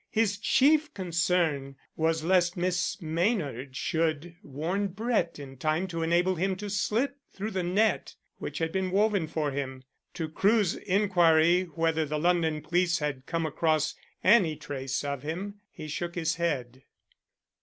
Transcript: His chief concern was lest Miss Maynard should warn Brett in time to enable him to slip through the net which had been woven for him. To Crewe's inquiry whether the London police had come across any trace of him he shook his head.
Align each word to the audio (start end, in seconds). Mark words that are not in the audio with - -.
His 0.09 0.39
chief 0.39 0.91
concern 0.95 1.75
was 1.95 2.23
lest 2.23 2.57
Miss 2.57 2.99
Maynard 3.03 3.75
should 3.75 4.35
warn 4.41 4.87
Brett 4.87 5.37
in 5.37 5.57
time 5.57 5.85
to 5.89 6.01
enable 6.01 6.33
him 6.33 6.55
to 6.55 6.71
slip 6.71 7.17
through 7.31 7.51
the 7.51 7.61
net 7.61 8.15
which 8.39 8.57
had 8.57 8.71
been 8.71 8.89
woven 8.89 9.27
for 9.27 9.51
him. 9.51 9.83
To 10.15 10.27
Crewe's 10.27 10.73
inquiry 10.73 11.65
whether 11.65 12.03
the 12.03 12.17
London 12.17 12.63
police 12.63 12.97
had 12.97 13.27
come 13.27 13.45
across 13.45 13.93
any 14.23 14.55
trace 14.55 15.03
of 15.03 15.21
him 15.21 15.59
he 15.71 15.87
shook 15.87 16.15
his 16.15 16.37
head. 16.37 16.81